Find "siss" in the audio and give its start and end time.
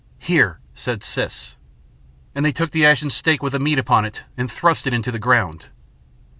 1.03-1.55